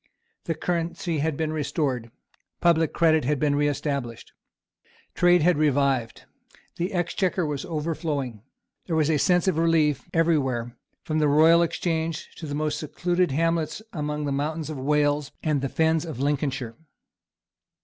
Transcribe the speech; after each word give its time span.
The 0.45 0.55
currency 0.55 1.19
had 1.19 1.37
been 1.37 1.53
restored. 1.53 2.09
Public 2.59 2.91
credit 2.91 3.23
had 3.23 3.37
been 3.39 3.53
reestablished. 3.53 4.31
Trade 5.13 5.43
had 5.43 5.59
revived. 5.59 6.23
The 6.77 6.91
Exchequer 6.91 7.45
was 7.45 7.65
overflowing. 7.65 8.41
There 8.87 8.95
was 8.95 9.11
a 9.11 9.19
sense 9.19 9.47
of 9.47 9.59
relief 9.59 10.09
every 10.11 10.39
where, 10.39 10.75
from 11.03 11.19
the 11.19 11.27
Royal 11.27 11.61
Exchange 11.61 12.33
to 12.37 12.47
the 12.47 12.55
most 12.55 12.79
secluded 12.79 13.29
hamlets 13.29 13.83
among 13.93 14.25
the 14.25 14.31
mountains 14.31 14.71
of 14.71 14.79
Wales 14.79 15.31
and 15.43 15.61
the 15.61 15.69
fens 15.69 16.03
of 16.03 16.19
Lincolnshire. 16.19 16.75